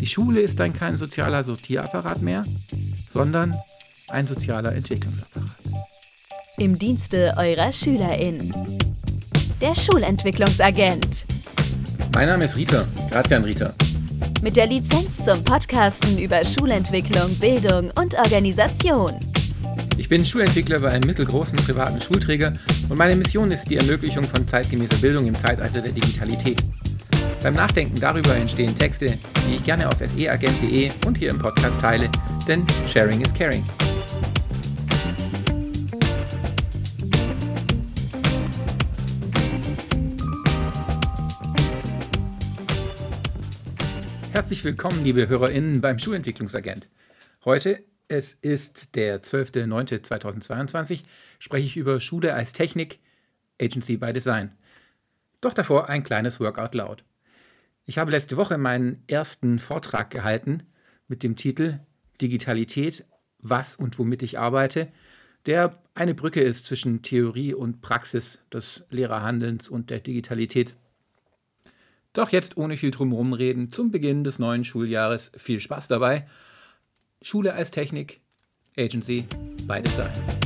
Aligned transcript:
Die 0.00 0.06
Schule 0.06 0.40
ist 0.40 0.58
dann 0.58 0.72
kein 0.72 0.96
sozialer 0.96 1.44
Sortierapparat 1.44 2.22
mehr, 2.22 2.42
sondern 3.10 3.54
ein 4.10 4.26
sozialer 4.26 4.74
Entwicklungsapparat. 4.74 5.50
Im 6.58 6.78
Dienste 6.78 7.34
eurer 7.36 7.72
SchülerInnen. 7.72 8.50
Der 9.60 9.74
Schulentwicklungsagent. 9.74 11.24
Mein 12.14 12.28
Name 12.28 12.44
ist 12.44 12.56
Rita, 12.56 12.86
Grazian 13.10 13.44
Rita. 13.44 13.72
Mit 14.42 14.56
der 14.56 14.66
Lizenz 14.66 15.24
zum 15.24 15.42
Podcasten 15.44 16.18
über 16.18 16.44
Schulentwicklung, 16.44 17.34
Bildung 17.36 17.90
und 18.00 18.14
Organisation. 18.18 19.12
Ich 19.96 20.08
bin 20.08 20.24
Schulentwickler 20.24 20.80
bei 20.80 20.90
einem 20.90 21.06
mittelgroßen 21.06 21.56
privaten 21.56 22.00
Schulträger 22.00 22.52
und 22.88 22.96
meine 22.96 23.14
Mission 23.14 23.52
ist 23.52 23.68
die 23.70 23.76
Ermöglichung 23.76 24.24
von 24.24 24.46
zeitgemäßer 24.48 24.96
Bildung 24.96 25.26
im 25.26 25.38
Zeitalter 25.38 25.80
der 25.80 25.92
Digitalität. 25.92 26.58
Beim 27.42 27.54
Nachdenken 27.54 27.98
darüber 27.98 28.36
entstehen 28.36 28.72
Texte, 28.78 29.18
die 29.48 29.56
ich 29.56 29.64
gerne 29.64 29.88
auf 29.88 29.96
seagent.de 29.98 30.92
und 31.04 31.18
hier 31.18 31.28
im 31.28 31.40
Podcast 31.40 31.80
teile, 31.80 32.08
denn 32.46 32.64
Sharing 32.88 33.20
is 33.20 33.34
Caring. 33.34 33.64
Herzlich 44.30 44.64
willkommen, 44.64 45.02
liebe 45.02 45.26
HörerInnen, 45.26 45.80
beim 45.80 45.98
Schulentwicklungsagent. 45.98 46.88
Heute, 47.44 47.82
es 48.06 48.34
ist 48.34 48.94
der 48.94 49.20
12.09.2022, 49.20 51.02
spreche 51.40 51.66
ich 51.66 51.76
über 51.76 51.98
Schule 51.98 52.34
als 52.34 52.52
Technik, 52.52 53.00
Agency 53.60 53.96
by 53.96 54.12
Design. 54.12 54.52
Doch 55.40 55.54
davor 55.54 55.88
ein 55.88 56.04
kleines 56.04 56.38
Workout 56.38 56.76
laut. 56.76 57.02
Ich 57.84 57.98
habe 57.98 58.12
letzte 58.12 58.36
Woche 58.36 58.58
meinen 58.58 59.02
ersten 59.08 59.58
Vortrag 59.58 60.10
gehalten 60.10 60.62
mit 61.08 61.22
dem 61.22 61.36
Titel 61.36 61.80
Digitalität, 62.20 63.06
was 63.38 63.74
und 63.74 63.98
womit 63.98 64.22
ich 64.22 64.38
arbeite, 64.38 64.88
der 65.46 65.82
eine 65.94 66.14
Brücke 66.14 66.40
ist 66.40 66.66
zwischen 66.66 67.02
Theorie 67.02 67.54
und 67.54 67.82
Praxis 67.82 68.42
des 68.52 68.84
Lehrerhandelns 68.90 69.68
und 69.68 69.90
der 69.90 70.00
Digitalität. 70.00 70.76
Doch 72.12 72.30
jetzt 72.30 72.56
ohne 72.56 72.76
viel 72.76 72.90
drumherum 72.90 73.32
reden, 73.32 73.70
zum 73.70 73.90
Beginn 73.90 74.22
des 74.22 74.38
neuen 74.38 74.64
Schuljahres 74.64 75.32
viel 75.36 75.60
Spaß 75.60 75.88
dabei. 75.88 76.28
Schule 77.20 77.54
als 77.54 77.70
Technik, 77.70 78.20
Agency 78.76 79.24
by 79.66 79.82
Design. 79.82 80.41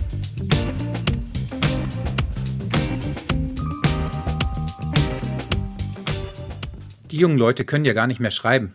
Die 7.17 7.23
jungen 7.23 7.39
Leute 7.39 7.65
können 7.65 7.87
ja 7.87 7.95
gar 7.95 8.07
nicht 8.07 8.21
mehr 8.21 8.31
schreiben. 8.31 8.75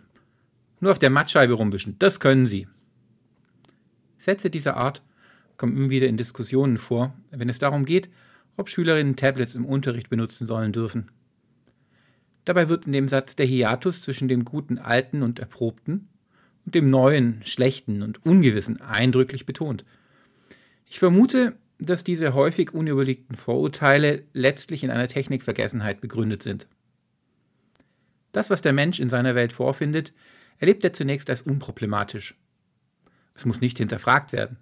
Nur 0.79 0.91
auf 0.91 0.97
der 0.97 1.11
Mattscheibe 1.11 1.53
rumwischen, 1.53 1.99
das 1.99 2.19
können 2.19 2.47
sie. 2.47 2.67
Sätze 4.17 4.49
dieser 4.49 4.77
Art 4.77 5.03
kommen 5.57 5.77
immer 5.77 5.91
wieder 5.91 6.07
in 6.07 6.17
Diskussionen 6.17 6.79
vor, 6.79 7.13
wenn 7.29 7.49
es 7.49 7.59
darum 7.59 7.85
geht, 7.85 8.09
ob 8.57 8.71
Schülerinnen 8.71 9.15
Tablets 9.15 9.53
im 9.53 9.63
Unterricht 9.63 10.09
benutzen 10.09 10.47
sollen 10.47 10.73
dürfen. 10.73 11.11
Dabei 12.43 12.67
wird 12.67 12.87
in 12.87 12.93
dem 12.93 13.09
Satz 13.09 13.35
der 13.35 13.45
Hiatus 13.45 14.01
zwischen 14.01 14.27
dem 14.27 14.43
guten 14.43 14.79
Alten 14.79 15.21
und 15.21 15.37
Erprobten 15.37 16.09
und 16.65 16.73
dem 16.73 16.89
Neuen, 16.89 17.43
Schlechten 17.45 18.01
und 18.01 18.25
Ungewissen 18.25 18.81
eindrücklich 18.81 19.45
betont. 19.45 19.85
Ich 20.87 20.97
vermute, 20.97 21.55
dass 21.77 22.03
diese 22.03 22.33
häufig 22.33 22.73
unüberlegten 22.73 23.35
Vorurteile 23.37 24.23
letztlich 24.33 24.83
in 24.83 24.89
einer 24.89 25.07
Technikvergessenheit 25.07 26.01
begründet 26.01 26.41
sind. 26.41 26.65
Das, 28.31 28.49
was 28.49 28.61
der 28.61 28.73
Mensch 28.73 28.99
in 28.99 29.09
seiner 29.09 29.35
Welt 29.35 29.53
vorfindet, 29.53 30.13
erlebt 30.59 30.83
er 30.83 30.93
zunächst 30.93 31.29
als 31.29 31.41
unproblematisch. 31.41 32.35
Es 33.33 33.45
muss 33.45 33.61
nicht 33.61 33.77
hinterfragt 33.77 34.31
werden. 34.31 34.57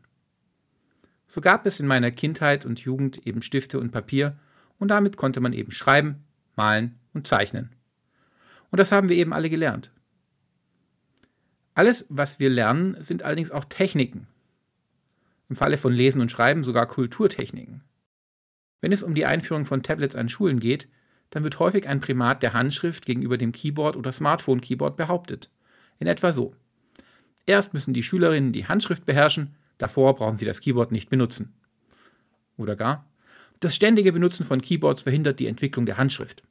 So 1.27 1.41
gab 1.41 1.65
es 1.65 1.79
in 1.79 1.87
meiner 1.87 2.11
Kindheit 2.11 2.65
und 2.65 2.79
Jugend 2.79 3.25
eben 3.27 3.41
Stifte 3.41 3.79
und 3.79 3.91
Papier 3.91 4.37
und 4.79 4.89
damit 4.89 5.17
konnte 5.17 5.39
man 5.39 5.53
eben 5.53 5.71
schreiben, 5.71 6.23
malen 6.55 6.97
und 7.13 7.27
zeichnen. 7.27 7.69
Und 8.71 8.77
das 8.77 8.91
haben 8.91 9.09
wir 9.09 9.17
eben 9.17 9.33
alle 9.33 9.49
gelernt. 9.49 9.91
Alles, 11.75 12.05
was 12.09 12.39
wir 12.39 12.49
lernen, 12.49 12.97
sind 13.02 13.23
allerdings 13.23 13.52
auch 13.52 13.65
Techniken. 13.65 14.27
Im 15.49 15.55
Falle 15.55 15.77
von 15.77 15.93
Lesen 15.93 16.21
und 16.21 16.31
Schreiben 16.31 16.63
sogar 16.63 16.87
Kulturtechniken. 16.87 17.83
Wenn 18.81 18.91
es 18.91 19.03
um 19.03 19.15
die 19.15 19.25
Einführung 19.25 19.65
von 19.65 19.83
Tablets 19.83 20.15
an 20.15 20.29
Schulen 20.29 20.59
geht, 20.59 20.87
dann 21.29 21.43
wird 21.43 21.59
häufig 21.59 21.87
ein 21.87 22.01
Primat 22.01 22.41
der 22.43 22.53
Handschrift 22.53 23.05
gegenüber 23.05 23.37
dem 23.37 23.51
Keyboard 23.51 23.95
oder 23.95 24.11
Smartphone-Keyboard 24.11 24.97
behauptet. 24.97 25.49
In 25.99 26.07
etwa 26.07 26.31
so. 26.31 26.55
Erst 27.45 27.73
müssen 27.73 27.93
die 27.93 28.03
Schülerinnen 28.03 28.53
die 28.53 28.67
Handschrift 28.67 29.05
beherrschen, 29.05 29.55
davor 29.77 30.15
brauchen 30.15 30.37
sie 30.37 30.45
das 30.45 30.61
Keyboard 30.61 30.91
nicht 30.91 31.09
benutzen. 31.09 31.53
Oder 32.57 32.75
gar, 32.75 33.05
das 33.59 33.75
ständige 33.75 34.13
Benutzen 34.13 34.45
von 34.45 34.61
Keyboards 34.61 35.01
verhindert 35.01 35.39
die 35.39 35.47
Entwicklung 35.47 35.85
der 35.85 35.97
Handschrift. 35.97 36.43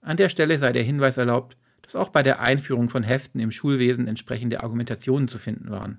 An 0.00 0.16
der 0.16 0.28
Stelle 0.28 0.58
sei 0.58 0.72
der 0.72 0.82
Hinweis 0.82 1.16
erlaubt, 1.16 1.56
dass 1.82 1.96
auch 1.96 2.08
bei 2.08 2.22
der 2.22 2.40
Einführung 2.40 2.88
von 2.88 3.02
Heften 3.02 3.40
im 3.40 3.50
Schulwesen 3.50 4.08
entsprechende 4.08 4.62
Argumentationen 4.62 5.28
zu 5.28 5.38
finden 5.38 5.70
waren. 5.70 5.98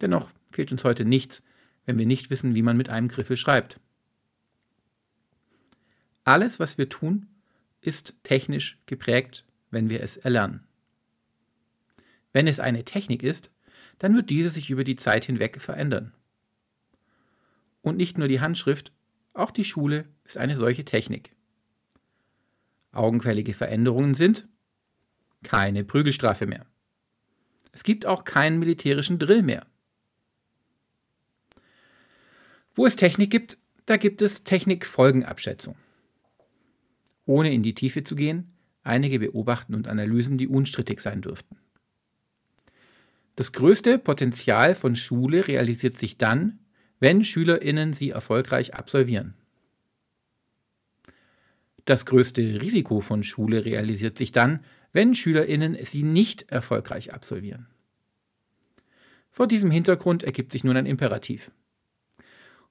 Dennoch 0.00 0.30
fehlt 0.50 0.72
uns 0.72 0.84
heute 0.84 1.04
nichts, 1.04 1.42
wenn 1.84 1.98
wir 1.98 2.06
nicht 2.06 2.30
wissen, 2.30 2.54
wie 2.54 2.62
man 2.62 2.76
mit 2.76 2.88
einem 2.88 3.08
Griffel 3.08 3.36
schreibt. 3.36 3.78
Alles, 6.26 6.58
was 6.58 6.76
wir 6.76 6.88
tun, 6.88 7.28
ist 7.80 8.16
technisch 8.24 8.80
geprägt, 8.86 9.44
wenn 9.70 9.90
wir 9.90 10.02
es 10.02 10.16
erlernen. 10.16 10.66
Wenn 12.32 12.48
es 12.48 12.58
eine 12.58 12.84
Technik 12.84 13.22
ist, 13.22 13.52
dann 13.98 14.12
wird 14.16 14.28
diese 14.28 14.50
sich 14.50 14.68
über 14.68 14.82
die 14.82 14.96
Zeit 14.96 15.24
hinweg 15.24 15.62
verändern. 15.62 16.12
Und 17.80 17.96
nicht 17.96 18.18
nur 18.18 18.26
die 18.26 18.40
Handschrift, 18.40 18.90
auch 19.34 19.52
die 19.52 19.64
Schule 19.64 20.04
ist 20.24 20.36
eine 20.36 20.56
solche 20.56 20.84
Technik. 20.84 21.30
Augenfällige 22.90 23.54
Veränderungen 23.54 24.14
sind 24.14 24.48
keine 25.44 25.84
Prügelstrafe 25.84 26.48
mehr. 26.48 26.66
Es 27.70 27.84
gibt 27.84 28.04
auch 28.04 28.24
keinen 28.24 28.58
militärischen 28.58 29.20
Drill 29.20 29.42
mehr. 29.42 29.64
Wo 32.74 32.84
es 32.84 32.96
Technik 32.96 33.30
gibt, 33.30 33.58
da 33.84 33.96
gibt 33.96 34.22
es 34.22 34.42
Technikfolgenabschätzung 34.42 35.76
ohne 37.26 37.52
in 37.52 37.62
die 37.62 37.74
Tiefe 37.74 38.04
zu 38.04 38.14
gehen, 38.16 38.52
einige 38.82 39.18
Beobachten 39.18 39.74
und 39.74 39.88
Analysen, 39.88 40.38
die 40.38 40.48
unstrittig 40.48 41.00
sein 41.00 41.20
dürften. 41.20 41.56
Das 43.34 43.52
größte 43.52 43.98
Potenzial 43.98 44.74
von 44.74 44.96
Schule 44.96 45.46
realisiert 45.46 45.98
sich 45.98 46.16
dann, 46.16 46.60
wenn 47.00 47.22
Schülerinnen 47.24 47.92
sie 47.92 48.10
erfolgreich 48.10 48.74
absolvieren. 48.74 49.34
Das 51.84 52.06
größte 52.06 52.62
Risiko 52.62 53.00
von 53.00 53.22
Schule 53.22 53.64
realisiert 53.64 54.16
sich 54.16 54.32
dann, 54.32 54.64
wenn 54.92 55.14
Schülerinnen 55.14 55.76
sie 55.84 56.02
nicht 56.02 56.50
erfolgreich 56.50 57.12
absolvieren. 57.12 57.66
Vor 59.30 59.46
diesem 59.46 59.70
Hintergrund 59.70 60.22
ergibt 60.22 60.50
sich 60.50 60.64
nun 60.64 60.76
ein 60.76 60.86
Imperativ. 60.86 61.50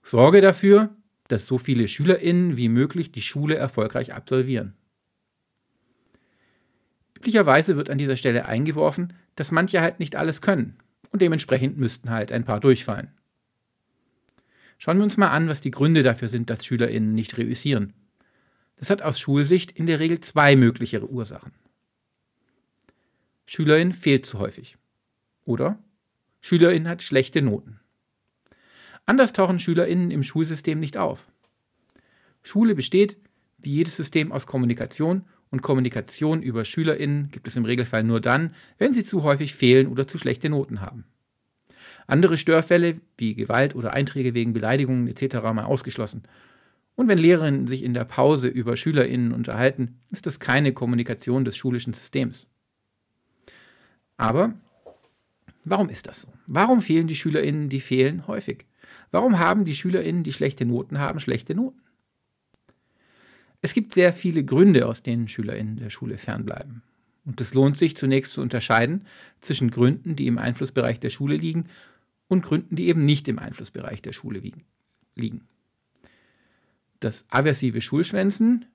Sorge 0.01 0.41
dafür, 0.41 0.95
dass 1.27 1.45
so 1.45 1.57
viele 1.57 1.87
SchülerInnen 1.87 2.57
wie 2.57 2.69
möglich 2.69 3.11
die 3.11 3.21
Schule 3.21 3.55
erfolgreich 3.55 4.13
absolvieren. 4.13 4.73
Üblicherweise 7.17 7.75
wird 7.75 7.89
an 7.89 7.97
dieser 7.97 8.15
Stelle 8.15 8.45
eingeworfen, 8.45 9.13
dass 9.35 9.51
manche 9.51 9.81
halt 9.81 9.99
nicht 9.99 10.15
alles 10.15 10.41
können 10.41 10.77
und 11.11 11.21
dementsprechend 11.21 11.77
müssten 11.77 12.09
halt 12.09 12.31
ein 12.31 12.45
paar 12.45 12.59
durchfallen. 12.59 13.11
Schauen 14.77 14.97
wir 14.97 15.03
uns 15.03 15.17
mal 15.17 15.29
an, 15.29 15.47
was 15.47 15.61
die 15.61 15.71
Gründe 15.71 16.03
dafür 16.03 16.27
sind, 16.27 16.49
dass 16.49 16.65
SchülerInnen 16.65 17.13
nicht 17.13 17.37
reüssieren. 17.37 17.93
Das 18.75 18.89
hat 18.89 19.01
aus 19.01 19.19
Schulsicht 19.19 19.71
in 19.71 19.87
der 19.87 19.99
Regel 19.99 20.19
zwei 20.19 20.55
mögliche 20.55 21.07
Ursachen. 21.07 21.53
Schülerin 23.45 23.93
fehlt 23.93 24.25
zu 24.25 24.39
häufig. 24.39 24.77
Oder 25.45 25.79
Schülerin 26.41 26.87
hat 26.87 27.01
schlechte 27.01 27.41
Noten. 27.41 27.79
Anders 29.05 29.33
tauchen 29.33 29.59
SchülerInnen 29.59 30.11
im 30.11 30.23
Schulsystem 30.23 30.79
nicht 30.79 30.97
auf. 30.97 31.27
Schule 32.41 32.75
besteht, 32.75 33.17
wie 33.57 33.71
jedes 33.71 33.95
System, 33.95 34.31
aus 34.31 34.47
Kommunikation 34.47 35.25
und 35.49 35.61
Kommunikation 35.61 36.41
über 36.41 36.65
SchülerInnen 36.65 37.29
gibt 37.31 37.47
es 37.47 37.55
im 37.55 37.65
Regelfall 37.65 38.03
nur 38.03 38.21
dann, 38.21 38.53
wenn 38.77 38.93
sie 38.93 39.03
zu 39.03 39.23
häufig 39.23 39.55
fehlen 39.55 39.87
oder 39.87 40.07
zu 40.07 40.17
schlechte 40.17 40.49
Noten 40.49 40.81
haben. 40.81 41.05
Andere 42.07 42.37
Störfälle 42.37 43.01
wie 43.17 43.35
Gewalt 43.35 43.75
oder 43.75 43.93
Einträge 43.93 44.33
wegen 44.33 44.53
Beleidigungen 44.53 45.07
etc. 45.07 45.35
mal 45.53 45.63
ausgeschlossen. 45.63 46.23
Und 46.95 47.07
wenn 47.07 47.17
Lehrerinnen 47.17 47.67
sich 47.67 47.83
in 47.83 47.93
der 47.93 48.05
Pause 48.05 48.47
über 48.47 48.77
SchülerInnen 48.77 49.33
unterhalten, 49.33 49.99
ist 50.11 50.25
das 50.25 50.39
keine 50.39 50.71
Kommunikation 50.71 51.45
des 51.45 51.57
schulischen 51.57 51.93
Systems. 51.93 52.47
Aber 54.17 54.53
warum 55.63 55.89
ist 55.89 56.07
das 56.07 56.21
so? 56.21 56.29
Warum 56.47 56.81
fehlen 56.81 57.07
die 57.07 57.15
SchülerInnen, 57.15 57.69
die 57.69 57.81
fehlen, 57.81 58.27
häufig? 58.27 58.65
Warum 59.11 59.39
haben 59.39 59.65
die 59.65 59.75
SchülerInnen, 59.75 60.23
die 60.23 60.33
schlechte 60.33 60.65
Noten 60.65 60.99
haben, 60.99 61.19
schlechte 61.19 61.55
Noten? 61.55 61.81
Es 63.61 63.73
gibt 63.73 63.93
sehr 63.93 64.13
viele 64.13 64.43
Gründe, 64.43 64.87
aus 64.87 65.01
denen 65.01 65.27
SchülerInnen 65.27 65.77
der 65.77 65.89
Schule 65.89 66.17
fernbleiben. 66.17 66.83
Und 67.25 67.41
es 67.41 67.53
lohnt 67.53 67.77
sich 67.77 67.97
zunächst 67.97 68.33
zu 68.33 68.41
unterscheiden 68.41 69.07
zwischen 69.41 69.71
Gründen, 69.71 70.15
die 70.15 70.27
im 70.27 70.37
Einflussbereich 70.37 70.99
der 70.99 71.09
Schule 71.09 71.35
liegen, 71.35 71.65
und 72.27 72.43
Gründen, 72.43 72.75
die 72.75 72.87
eben 72.87 73.05
nicht 73.05 73.27
im 73.27 73.39
Einflussbereich 73.39 74.01
der 74.01 74.13
Schule 74.13 74.41
liegen. 75.15 75.47
Das 76.99 77.25
aversive 77.29 77.81
Schulschwänzen, 77.81 78.65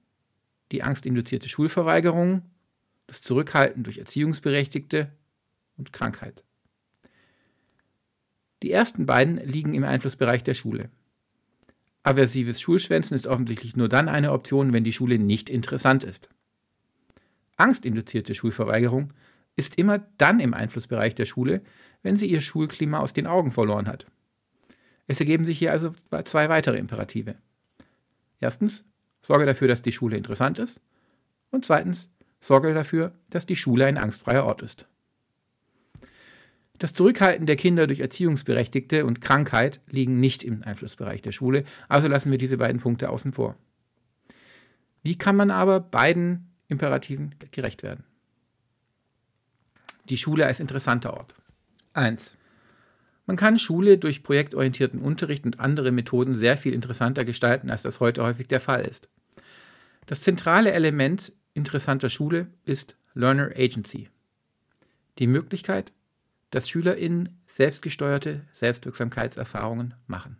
die 0.73 0.83
angstinduzierte 0.83 1.49
Schulverweigerung, 1.49 2.43
das 3.07 3.23
Zurückhalten 3.23 3.83
durch 3.83 3.99
Erziehungsberechtigte 3.99 5.11
und 5.77 5.93
Krankheit. 5.93 6.45
Die 8.63 8.71
ersten 8.71 9.07
beiden 9.07 9.37
liegen 9.39 9.75
im 9.75 9.85
Einflussbereich 9.85 10.43
der 10.43 10.55
Schule. 10.55 10.91
Aversives 12.03 12.61
Schulschwänzen 12.61 13.15
ist 13.15 13.27
offensichtlich 13.27 13.77
nur 13.77 13.89
dann 13.89 14.09
eine 14.09 14.33
Option, 14.33 14.73
wenn 14.73 14.85
die 14.85 14.93
Schule 14.93 15.19
nicht 15.19 15.51
interessant 15.51 16.05
ist. 16.05 16.31
Angstinduzierte 17.57 18.35
Schulverweigerung 18.35 19.13
ist 19.57 19.77
immer 19.77 19.99
dann 20.17 20.41
im 20.41 20.55
Einflussbereich 20.55 21.15
der 21.15 21.27
Schule, 21.27 21.63
wenn 22.03 22.17
sie 22.17 22.27
ihr 22.27 22.41
Schulklima 22.41 23.01
aus 23.01 23.13
den 23.13 23.27
Augen 23.27 23.53
verloren 23.53 23.87
hat. 23.87 24.07
Es 25.07 25.21
ergeben 25.21 25.45
sich 25.45 25.59
hier 25.59 25.73
also 25.73 25.93
zwei 26.25 26.49
weitere 26.49 26.79
Imperative. 26.79 27.35
Erstens, 28.41 28.85
sorge 29.23 29.45
dafür, 29.45 29.69
dass 29.69 29.83
die 29.83 29.93
Schule 29.93 30.17
interessant 30.17 30.59
ist. 30.59 30.81
Und 31.51 31.65
zweitens, 31.65 32.11
sorge 32.41 32.73
dafür, 32.73 33.13
dass 33.29 33.45
die 33.45 33.57
Schule 33.57 33.87
ein 33.87 33.99
angstfreier 33.99 34.45
Ort 34.45 34.63
ist. 34.63 34.87
Das 36.81 36.95
Zurückhalten 36.95 37.45
der 37.45 37.57
Kinder 37.57 37.87
durch 37.87 38.01
Erziehungsberechtigte 38.01 39.05
und 39.05 39.21
Krankheit 39.21 39.83
liegen 39.91 40.19
nicht 40.19 40.43
im 40.43 40.63
Einflussbereich 40.63 41.21
der 41.21 41.31
Schule, 41.31 41.65
also 41.91 42.09
lassen 42.09 42.31
wir 42.31 42.39
diese 42.39 42.57
beiden 42.57 42.81
Punkte 42.81 43.11
außen 43.11 43.35
vor. 43.35 43.55
Wie 45.03 45.19
kann 45.19 45.37
man 45.37 45.51
aber 45.51 45.81
beiden 45.81 46.51
Imperativen 46.69 47.35
gerecht 47.51 47.83
werden? 47.83 48.05
Die 50.09 50.17
Schule 50.17 50.47
als 50.47 50.59
interessanter 50.59 51.13
Ort. 51.13 51.35
1. 51.93 52.39
Man 53.27 53.37
kann 53.37 53.59
Schule 53.59 53.99
durch 53.99 54.23
projektorientierten 54.23 55.03
Unterricht 55.03 55.45
und 55.45 55.61
andere 55.61 55.93
Methoden 55.93 56.35
sehr 56.35 56.57
viel 56.57 56.73
interessanter 56.73 57.27
gestalten, 57.27 57.69
als 57.69 57.83
das 57.83 58.01
heute 58.01 58.23
häufig 58.23 58.49
der 58.49 58.61
Fall 58.61 58.87
ist. 58.87 59.11
Das 60.07 60.23
zentrale 60.23 60.73
Element 60.73 61.35
interessanter 61.53 62.09
Schule 62.09 62.47
ist 62.65 62.97
Learner 63.13 63.51
Agency. 63.55 64.09
Die 65.19 65.27
Möglichkeit, 65.27 65.93
dass 66.51 66.69
SchülerInnen 66.69 67.41
selbstgesteuerte 67.47 68.43
Selbstwirksamkeitserfahrungen 68.53 69.95
machen. 70.07 70.37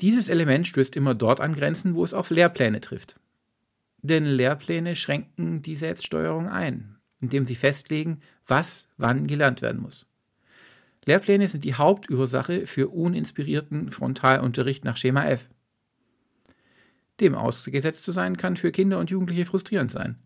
Dieses 0.00 0.28
Element 0.28 0.66
stößt 0.66 0.94
immer 0.96 1.14
dort 1.14 1.40
an 1.40 1.54
Grenzen, 1.54 1.94
wo 1.94 2.04
es 2.04 2.14
auf 2.14 2.30
Lehrpläne 2.30 2.80
trifft. 2.80 3.18
Denn 4.00 4.24
Lehrpläne 4.24 4.94
schränken 4.94 5.60
die 5.60 5.76
Selbststeuerung 5.76 6.48
ein, 6.48 6.98
indem 7.20 7.46
sie 7.46 7.56
festlegen, 7.56 8.20
was 8.46 8.88
wann 8.96 9.26
gelernt 9.26 9.60
werden 9.60 9.80
muss. 9.80 10.06
Lehrpläne 11.04 11.48
sind 11.48 11.64
die 11.64 11.74
Hauptursache 11.74 12.66
für 12.66 12.88
uninspirierten 12.88 13.90
Frontalunterricht 13.90 14.84
nach 14.84 14.96
Schema 14.96 15.24
F. 15.24 15.50
Dem 17.18 17.34
ausgesetzt 17.34 18.04
zu 18.04 18.12
sein, 18.12 18.36
kann 18.36 18.56
für 18.56 18.70
Kinder 18.70 18.98
und 18.98 19.10
Jugendliche 19.10 19.46
frustrierend 19.46 19.90
sein. 19.90 20.16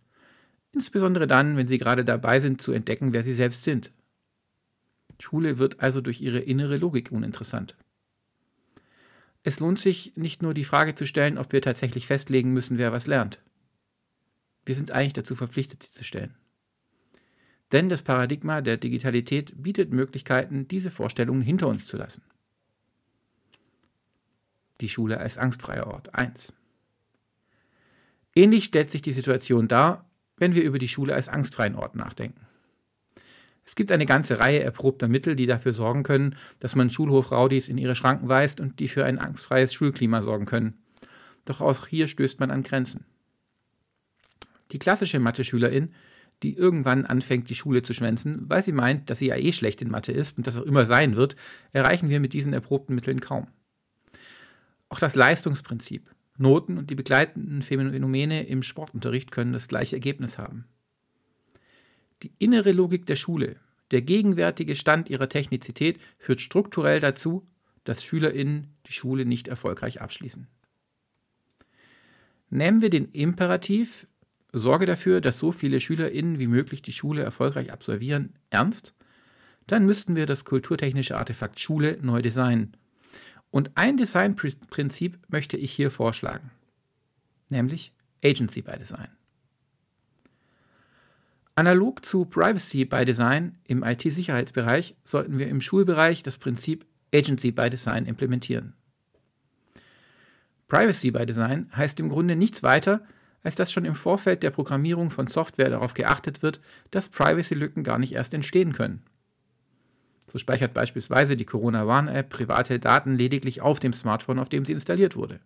Insbesondere 0.72 1.26
dann, 1.26 1.56
wenn 1.56 1.66
sie 1.66 1.78
gerade 1.78 2.04
dabei 2.04 2.40
sind 2.40 2.60
zu 2.60 2.72
entdecken, 2.72 3.12
wer 3.12 3.22
sie 3.22 3.34
selbst 3.34 3.64
sind. 3.64 3.92
Schule 5.18 5.58
wird 5.58 5.80
also 5.80 6.00
durch 6.00 6.20
ihre 6.20 6.40
innere 6.40 6.76
Logik 6.76 7.12
uninteressant. 7.12 7.76
Es 9.44 9.60
lohnt 9.60 9.78
sich 9.78 10.16
nicht 10.16 10.42
nur 10.42 10.54
die 10.54 10.64
Frage 10.64 10.94
zu 10.94 11.06
stellen, 11.06 11.38
ob 11.38 11.52
wir 11.52 11.62
tatsächlich 11.62 12.06
festlegen 12.06 12.52
müssen, 12.52 12.78
wer 12.78 12.92
was 12.92 13.06
lernt. 13.06 13.40
Wir 14.64 14.74
sind 14.74 14.90
eigentlich 14.90 15.12
dazu 15.12 15.34
verpflichtet, 15.34 15.82
sie 15.82 15.90
zu 15.90 16.04
stellen. 16.04 16.34
Denn 17.72 17.88
das 17.88 18.02
Paradigma 18.02 18.60
der 18.60 18.76
Digitalität 18.76 19.52
bietet 19.56 19.92
Möglichkeiten, 19.92 20.68
diese 20.68 20.90
Vorstellungen 20.90 21.42
hinter 21.42 21.68
uns 21.68 21.86
zu 21.86 21.96
lassen. 21.96 22.22
Die 24.80 24.88
Schule 24.88 25.18
als 25.18 25.38
angstfreier 25.38 25.86
Ort 25.86 26.14
1. 26.14 26.52
Ähnlich 28.34 28.64
stellt 28.64 28.90
sich 28.90 29.02
die 29.02 29.12
Situation 29.12 29.68
dar, 29.68 30.08
wenn 30.42 30.56
wir 30.56 30.64
über 30.64 30.80
die 30.80 30.88
Schule 30.88 31.14
als 31.14 31.28
angstfreien 31.28 31.76
Ort 31.76 31.94
nachdenken. 31.94 32.40
Es 33.64 33.76
gibt 33.76 33.92
eine 33.92 34.06
ganze 34.06 34.40
Reihe 34.40 34.60
erprobter 34.60 35.06
Mittel, 35.06 35.36
die 35.36 35.46
dafür 35.46 35.72
sorgen 35.72 36.02
können, 36.02 36.34
dass 36.58 36.74
man 36.74 36.90
Schulhofraudis 36.90 37.68
in 37.68 37.78
ihre 37.78 37.94
Schranken 37.94 38.28
weist 38.28 38.58
und 38.58 38.80
die 38.80 38.88
für 38.88 39.04
ein 39.04 39.20
angstfreies 39.20 39.72
Schulklima 39.72 40.20
sorgen 40.20 40.46
können. 40.46 40.82
Doch 41.44 41.60
auch 41.60 41.86
hier 41.86 42.08
stößt 42.08 42.40
man 42.40 42.50
an 42.50 42.64
Grenzen. 42.64 43.04
Die 44.72 44.80
klassische 44.80 45.20
Mathe-Schülerin, 45.20 45.94
die 46.42 46.56
irgendwann 46.56 47.06
anfängt, 47.06 47.48
die 47.48 47.54
Schule 47.54 47.82
zu 47.82 47.94
schwänzen, 47.94 48.50
weil 48.50 48.64
sie 48.64 48.72
meint, 48.72 49.10
dass 49.10 49.20
sie 49.20 49.28
ja 49.28 49.36
eh 49.36 49.52
schlecht 49.52 49.80
in 49.80 49.92
Mathe 49.92 50.10
ist 50.10 50.38
und 50.38 50.48
das 50.48 50.56
auch 50.56 50.64
immer 50.64 50.86
sein 50.86 51.14
wird, 51.14 51.36
erreichen 51.72 52.08
wir 52.08 52.18
mit 52.18 52.32
diesen 52.32 52.52
erprobten 52.52 52.96
Mitteln 52.96 53.20
kaum. 53.20 53.46
Auch 54.88 54.98
das 54.98 55.14
Leistungsprinzip, 55.14 56.10
Noten 56.38 56.78
und 56.78 56.90
die 56.90 56.94
begleitenden 56.94 57.62
Phänomene 57.62 58.46
im 58.46 58.62
Sportunterricht 58.62 59.30
können 59.30 59.52
das 59.52 59.68
gleiche 59.68 59.96
Ergebnis 59.96 60.38
haben. 60.38 60.64
Die 62.22 62.32
innere 62.38 62.72
Logik 62.72 63.06
der 63.06 63.16
Schule, 63.16 63.56
der 63.90 64.02
gegenwärtige 64.02 64.74
Stand 64.76 65.10
ihrer 65.10 65.28
Technizität 65.28 66.00
führt 66.18 66.40
strukturell 66.40 67.00
dazu, 67.00 67.46
dass 67.84 68.04
SchülerInnen 68.04 68.68
die 68.86 68.92
Schule 68.92 69.26
nicht 69.26 69.48
erfolgreich 69.48 70.00
abschließen. 70.00 70.46
Nehmen 72.48 72.80
wir 72.80 72.90
den 72.90 73.10
Imperativ, 73.12 74.06
sorge 74.52 74.86
dafür, 74.86 75.20
dass 75.20 75.38
so 75.38 75.52
viele 75.52 75.80
SchülerInnen 75.80 76.38
wie 76.38 76.46
möglich 76.46 76.82
die 76.82 76.92
Schule 76.92 77.22
erfolgreich 77.22 77.72
absolvieren, 77.72 78.34
ernst, 78.50 78.94
dann 79.66 79.86
müssten 79.86 80.16
wir 80.16 80.26
das 80.26 80.44
kulturtechnische 80.44 81.16
Artefakt 81.16 81.60
Schule 81.60 81.98
neu 82.02 82.22
designen 82.22 82.76
und 83.52 83.70
ein 83.76 83.96
Designprinzip 83.96 85.18
möchte 85.28 85.56
ich 85.56 85.70
hier 85.72 85.92
vorschlagen, 85.92 86.50
nämlich 87.50 87.92
Agency 88.24 88.62
by 88.62 88.76
Design. 88.76 89.08
Analog 91.54 92.04
zu 92.04 92.24
Privacy 92.24 92.86
by 92.86 93.04
Design 93.04 93.58
im 93.64 93.84
IT-Sicherheitsbereich 93.84 94.96
sollten 95.04 95.38
wir 95.38 95.48
im 95.48 95.60
Schulbereich 95.60 96.22
das 96.22 96.38
Prinzip 96.38 96.86
Agency 97.14 97.52
by 97.52 97.68
Design 97.68 98.06
implementieren. 98.06 98.72
Privacy 100.66 101.10
by 101.10 101.26
Design 101.26 101.70
heißt 101.76 102.00
im 102.00 102.08
Grunde 102.08 102.34
nichts 102.34 102.62
weiter, 102.62 103.02
als 103.42 103.56
dass 103.56 103.70
schon 103.70 103.84
im 103.84 103.94
Vorfeld 103.94 104.42
der 104.42 104.50
Programmierung 104.50 105.10
von 105.10 105.26
Software 105.26 105.68
darauf 105.68 105.92
geachtet 105.92 106.42
wird, 106.42 106.60
dass 106.90 107.10
Privacy-Lücken 107.10 107.84
gar 107.84 107.98
nicht 107.98 108.12
erst 108.12 108.32
entstehen 108.32 108.72
können. 108.72 109.02
So 110.28 110.38
speichert 110.38 110.74
beispielsweise 110.74 111.36
die 111.36 111.44
Corona-Warn-App 111.44 112.28
private 112.28 112.78
Daten 112.78 113.16
lediglich 113.16 113.60
auf 113.60 113.80
dem 113.80 113.92
Smartphone, 113.92 114.38
auf 114.38 114.48
dem 114.48 114.64
sie 114.64 114.72
installiert 114.72 115.16
wurde. 115.16 115.40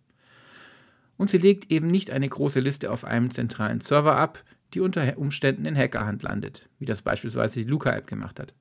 Und 1.17 1.29
sie 1.29 1.39
legt 1.39 1.71
eben 1.71 1.87
nicht 1.87 2.11
eine 2.11 2.29
große 2.29 2.59
Liste 2.59 2.91
auf 2.91 3.03
einem 3.03 3.31
zentralen 3.31 3.81
Server 3.81 4.15
ab, 4.15 4.43
die 4.73 4.79
unter 4.79 5.17
Umständen 5.17 5.65
in 5.65 5.75
Hackerhand 5.75 6.23
landet, 6.23 6.69
wie 6.79 6.85
das 6.85 7.01
beispielsweise 7.01 7.61
die 7.61 7.69
Luca-App 7.69 8.07
gemacht 8.07 8.39
hat. 8.39 8.53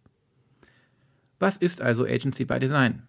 Was 1.38 1.58
ist 1.58 1.82
also 1.82 2.04
Agency 2.04 2.44
by 2.44 2.58
Design? 2.58 3.02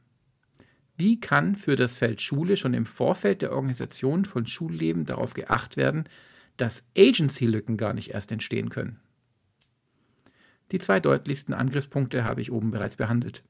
Wie 0.97 1.19
kann 1.19 1.55
für 1.55 1.75
das 1.75 1.95
Feld 1.95 2.21
Schule 2.21 2.57
schon 2.57 2.73
im 2.73 2.85
Vorfeld 2.85 3.41
der 3.41 3.53
Organisation 3.53 4.25
von 4.25 4.47
Schulleben 4.47 5.05
darauf 5.05 5.33
geachtet 5.33 5.77
werden, 5.77 6.09
dass 6.57 6.83
Agency-Lücken 6.97 7.77
gar 7.77 7.93
nicht 7.93 8.09
erst 8.09 8.31
entstehen 8.31 8.69
können? 8.69 8.99
Die 10.71 10.79
zwei 10.79 10.99
deutlichsten 10.99 11.53
Angriffspunkte 11.53 12.23
habe 12.23 12.41
ich 12.41 12.51
oben 12.51 12.71
bereits 12.71 12.97
behandelt. 12.97 13.43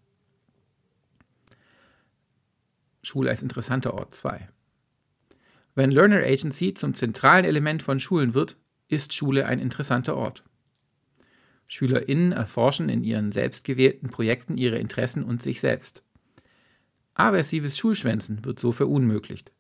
Schule 3.02 3.30
als 3.30 3.42
interessanter 3.42 3.94
Ort 3.94 4.14
2. 4.14 4.50
Wenn 5.76 5.92
Learner 5.92 6.24
Agency 6.24 6.74
zum 6.74 6.94
zentralen 6.94 7.46
Element 7.46 7.84
von 7.84 8.00
Schulen 8.00 8.34
wird, 8.34 8.58
ist 8.88 9.14
Schule 9.14 9.46
ein 9.46 9.60
interessanter 9.60 10.16
Ort. 10.16 10.44
SchülerInnen 11.68 12.32
erforschen 12.32 12.90
in 12.90 13.04
ihren 13.04 13.32
selbstgewählten 13.32 14.10
Projekten 14.10 14.58
ihre 14.58 14.78
Interessen 14.78 15.24
und 15.24 15.42
sich 15.42 15.60
selbst. 15.60 16.04
Aversives 17.14 17.78
Schulschwänzen 17.78 18.46
wird 18.46 18.60
so 18.60 18.72
verunmöglicht. 18.72 19.52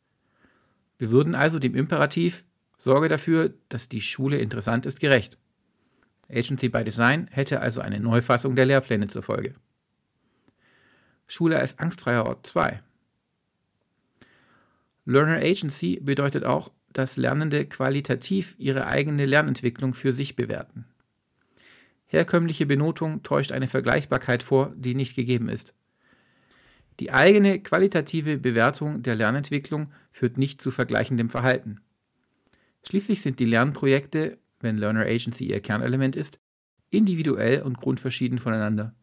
Wir 0.97 1.11
würden 1.11 1.35
also 1.35 1.59
dem 1.59 1.75
Imperativ 1.75 2.43
Sorge 2.77 3.09
dafür, 3.09 3.53
dass 3.69 3.89
die 3.89 4.01
Schule 4.01 4.37
interessant 4.37 4.85
ist, 4.85 4.99
gerecht. 4.99 5.37
Agency 6.29 6.69
by 6.69 6.83
Design 6.83 7.27
hätte 7.31 7.61
also 7.61 7.81
eine 7.81 7.99
Neufassung 7.99 8.55
der 8.55 8.65
Lehrpläne 8.65 9.07
zur 9.07 9.23
Folge. 9.23 9.55
Schule 11.27 11.59
als 11.59 11.79
angstfreier 11.79 12.25
Ort 12.25 12.45
2. 12.47 12.81
Learner 15.05 15.37
Agency 15.37 15.99
bedeutet 16.01 16.43
auch, 16.43 16.71
dass 16.91 17.17
Lernende 17.17 17.65
qualitativ 17.65 18.55
ihre 18.57 18.87
eigene 18.87 19.25
Lernentwicklung 19.25 19.93
für 19.93 20.11
sich 20.11 20.35
bewerten. 20.35 20.85
Herkömmliche 22.05 22.65
Benotung 22.65 23.23
täuscht 23.23 23.51
eine 23.51 23.67
Vergleichbarkeit 23.67 24.41
vor, 24.41 24.73
die 24.75 24.95
nicht 24.95 25.15
gegeben 25.15 25.49
ist. 25.49 25.73
Die 26.99 27.11
eigene 27.11 27.59
qualitative 27.59 28.37
Bewertung 28.37 29.03
der 29.03 29.15
Lernentwicklung 29.15 29.91
führt 30.11 30.37
nicht 30.37 30.61
zu 30.61 30.71
vergleichendem 30.71 31.29
Verhalten. 31.29 31.81
Schließlich 32.83 33.21
sind 33.21 33.39
die 33.39 33.45
Lernprojekte 33.45 34.37
wenn 34.59 34.77
Learner 34.77 35.05
Agency 35.05 35.45
ihr 35.45 35.61
Kernelement 35.61 36.15
ist, 36.15 36.39
individuell 36.89 37.61
und 37.61 37.77
grundverschieden 37.77 38.39
voneinander. 38.39 38.95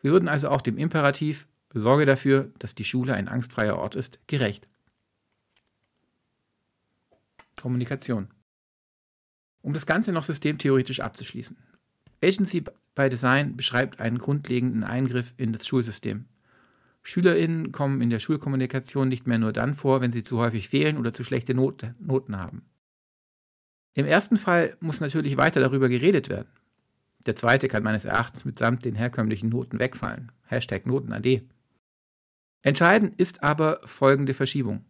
Wir 0.00 0.12
würden 0.12 0.28
also 0.28 0.48
auch 0.50 0.62
dem 0.62 0.78
Imperativ 0.78 1.48
Sorge 1.72 2.06
dafür, 2.06 2.52
dass 2.58 2.74
die 2.74 2.84
Schule 2.84 3.14
ein 3.14 3.28
angstfreier 3.28 3.76
Ort 3.76 3.96
ist, 3.96 4.18
gerecht. 4.26 4.68
Kommunikation. 7.56 8.28
Um 9.62 9.72
das 9.72 9.86
Ganze 9.86 10.12
noch 10.12 10.22
systemtheoretisch 10.22 11.00
abzuschließen. 11.00 11.56
Agency 12.22 12.64
by 12.94 13.08
Design 13.08 13.56
beschreibt 13.56 14.00
einen 14.00 14.18
grundlegenden 14.18 14.84
Eingriff 14.84 15.34
in 15.36 15.52
das 15.52 15.66
Schulsystem. 15.66 16.26
SchülerInnen 17.02 17.72
kommen 17.72 18.00
in 18.00 18.10
der 18.10 18.18
Schulkommunikation 18.18 19.08
nicht 19.08 19.26
mehr 19.26 19.38
nur 19.38 19.52
dann 19.52 19.74
vor, 19.74 20.00
wenn 20.00 20.12
sie 20.12 20.22
zu 20.22 20.38
häufig 20.38 20.68
fehlen 20.68 20.98
oder 20.98 21.12
zu 21.12 21.24
schlechte 21.24 21.54
Not 21.54 21.84
Noten 21.98 22.36
haben. 22.38 22.62
Im 23.96 24.04
ersten 24.04 24.36
Fall 24.36 24.76
muss 24.80 25.00
natürlich 25.00 25.38
weiter 25.38 25.58
darüber 25.58 25.88
geredet 25.88 26.28
werden. 26.28 26.50
Der 27.24 27.34
zweite 27.34 27.66
kann 27.66 27.82
meines 27.82 28.04
Erachtens 28.04 28.44
mitsamt 28.44 28.84
den 28.84 28.94
herkömmlichen 28.94 29.48
Noten 29.48 29.80
wegfallen. 29.80 30.30
Hashtag 30.44 30.86
NotenAD. 30.86 31.42
Entscheidend 32.60 33.18
ist 33.18 33.42
aber 33.42 33.80
folgende 33.84 34.34
Verschiebung. 34.34 34.84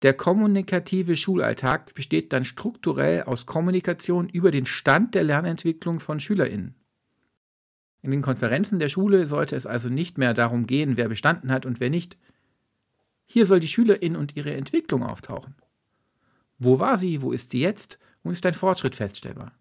Der 0.00 0.14
kommunikative 0.14 1.16
Schulalltag 1.16 1.94
besteht 1.94 2.32
dann 2.32 2.46
strukturell 2.46 3.24
aus 3.24 3.44
Kommunikation 3.44 4.30
über 4.30 4.50
den 4.50 4.64
Stand 4.64 5.14
der 5.14 5.24
Lernentwicklung 5.24 6.00
von 6.00 6.18
SchülerInnen. 6.18 6.76
In 8.00 8.10
den 8.10 8.22
Konferenzen 8.22 8.78
der 8.78 8.88
Schule 8.88 9.26
sollte 9.26 9.54
es 9.54 9.66
also 9.66 9.90
nicht 9.90 10.16
mehr 10.16 10.32
darum 10.32 10.66
gehen, 10.66 10.96
wer 10.96 11.08
bestanden 11.08 11.52
hat 11.52 11.66
und 11.66 11.78
wer 11.78 11.90
nicht. 11.90 12.16
Hier 13.26 13.44
soll 13.44 13.60
die 13.60 13.68
SchülerInnen 13.68 14.16
und 14.16 14.34
ihre 14.34 14.54
Entwicklung 14.54 15.02
auftauchen. 15.02 15.56
Wo 16.58 16.78
war 16.78 16.96
sie, 16.96 17.22
wo 17.22 17.32
ist 17.32 17.50
sie 17.50 17.60
jetzt 17.60 17.98
und 18.22 18.32
ist 18.32 18.44
ein 18.46 18.54
Fortschritt 18.54 18.96
feststellbar? 18.96 19.52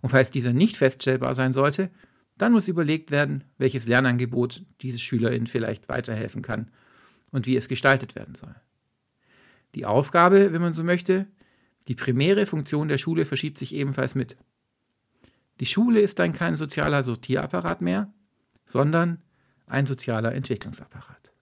Und 0.00 0.10
falls 0.10 0.30
dieser 0.30 0.52
nicht 0.52 0.76
feststellbar 0.76 1.34
sein 1.34 1.52
sollte, 1.52 1.90
dann 2.38 2.52
muss 2.52 2.68
überlegt 2.68 3.10
werden, 3.10 3.44
welches 3.58 3.86
Lernangebot 3.86 4.64
dieses 4.82 5.00
SchülerInnen 5.00 5.46
vielleicht 5.46 5.88
weiterhelfen 5.88 6.42
kann 6.42 6.70
und 7.30 7.46
wie 7.46 7.56
es 7.56 7.68
gestaltet 7.68 8.14
werden 8.14 8.34
soll. 8.34 8.54
Die 9.74 9.86
Aufgabe, 9.86 10.52
wenn 10.52 10.62
man 10.62 10.72
so 10.72 10.84
möchte, 10.84 11.26
die 11.88 11.94
primäre 11.94 12.46
Funktion 12.46 12.88
der 12.88 12.98
Schule 12.98 13.24
verschiebt 13.24 13.58
sich 13.58 13.74
ebenfalls 13.74 14.14
mit. 14.14 14.36
Die 15.60 15.66
Schule 15.66 16.00
ist 16.00 16.18
dann 16.18 16.32
kein 16.32 16.56
sozialer 16.56 17.02
Sortierapparat 17.02 17.80
mehr, 17.80 18.12
sondern 18.66 19.22
ein 19.66 19.86
sozialer 19.86 20.34
Entwicklungsapparat. 20.34 21.32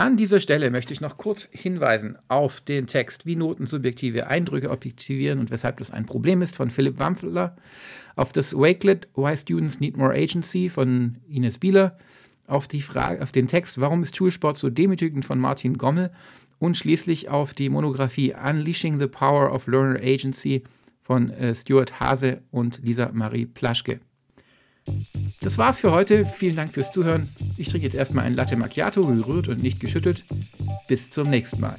An 0.00 0.16
dieser 0.16 0.38
Stelle 0.38 0.70
möchte 0.70 0.92
ich 0.92 1.00
noch 1.00 1.18
kurz 1.18 1.48
hinweisen 1.50 2.16
auf 2.28 2.60
den 2.60 2.86
Text 2.86 3.26
Wie 3.26 3.34
Noten 3.34 3.66
subjektive 3.66 4.28
Eindrücke 4.28 4.70
objektivieren 4.70 5.40
und 5.40 5.50
weshalb 5.50 5.78
das 5.78 5.90
ein 5.90 6.06
Problem 6.06 6.40
ist 6.40 6.54
von 6.54 6.70
Philipp 6.70 7.00
Wampfler, 7.00 7.56
auf 8.14 8.30
das 8.30 8.54
Wakelet 8.54 9.08
Why 9.16 9.36
Students 9.36 9.80
Need 9.80 9.96
More 9.96 10.14
Agency 10.14 10.68
von 10.68 11.16
Ines 11.28 11.58
Bieler, 11.58 11.98
auf, 12.46 12.68
die 12.68 12.80
Frage, 12.80 13.24
auf 13.24 13.32
den 13.32 13.48
Text 13.48 13.80
Warum 13.80 14.04
ist 14.04 14.16
Schulsport 14.16 14.56
so 14.56 14.70
demütigend 14.70 15.24
von 15.24 15.40
Martin 15.40 15.76
Gommel. 15.76 16.12
Und 16.60 16.76
schließlich 16.76 17.28
auf 17.28 17.52
die 17.52 17.68
Monographie 17.68 18.34
Unleashing 18.34 19.00
the 19.00 19.08
Power 19.08 19.52
of 19.52 19.66
Learner 19.66 20.00
Agency 20.00 20.62
von 21.02 21.30
äh, 21.30 21.56
Stuart 21.56 21.98
Hase 21.98 22.42
und 22.52 22.80
Lisa 22.84 23.10
Marie 23.12 23.46
Plaschke. 23.46 23.98
Das 25.40 25.58
war's 25.58 25.80
für 25.80 25.92
heute. 25.92 26.26
Vielen 26.26 26.56
Dank 26.56 26.72
fürs 26.72 26.92
Zuhören. 26.92 27.28
Ich 27.56 27.68
trinke 27.68 27.86
jetzt 27.86 27.96
erstmal 27.96 28.24
ein 28.24 28.34
Latte 28.34 28.56
Macchiato, 28.56 29.00
gerührt 29.02 29.48
und 29.48 29.62
nicht 29.62 29.80
geschüttelt. 29.80 30.24
Bis 30.88 31.10
zum 31.10 31.28
nächsten 31.30 31.60
Mal. 31.60 31.76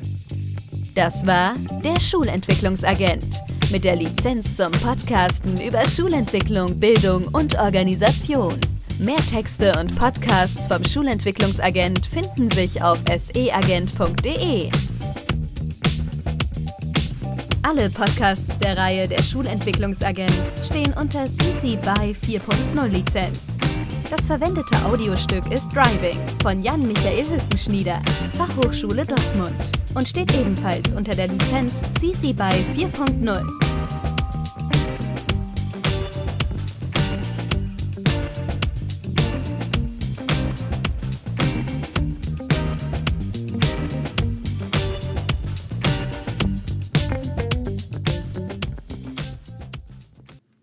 Das 0.96 1.26
war 1.26 1.56
der 1.84 2.00
Schulentwicklungsagent 2.00 3.26
mit 3.72 3.84
der 3.84 3.96
Lizenz 3.96 4.56
zum 4.56 4.72
Podcasten 4.72 5.60
über 5.62 5.88
Schulentwicklung, 5.88 6.80
Bildung 6.80 7.28
und 7.28 7.58
Organisation. 7.60 8.60
Mehr 9.00 9.18
Texte 9.30 9.78
und 9.80 9.96
Podcasts 9.96 10.66
vom 10.68 10.84
Schulentwicklungsagent 10.84 12.06
finden 12.08 12.50
sich 12.52 12.82
auf 12.82 13.00
seagent.de. 13.08 14.70
Alle 17.70 17.88
Podcasts 17.88 18.58
der 18.58 18.76
Reihe 18.76 19.08
Der 19.08 19.22
Schulentwicklungsagent 19.22 20.34
stehen 20.66 20.92
unter 20.94 21.26
CC 21.26 21.78
BY 21.78 22.16
4.0 22.26 22.88
Lizenz. 22.88 23.42
Das 24.10 24.26
verwendete 24.26 24.76
Audiostück 24.86 25.52
ist 25.52 25.70
Driving 25.72 26.18
von 26.42 26.64
Jan-Michael 26.64 27.26
Hückenschnieder, 27.30 28.02
Fachhochschule 28.34 29.06
Dortmund 29.06 29.54
und 29.94 30.10
steht 30.10 30.34
ebenfalls 30.34 30.92
unter 30.94 31.12
der 31.12 31.28
Lizenz 31.28 31.74
CC 32.00 32.34
BY 32.34 32.88
4.0. 32.88 33.69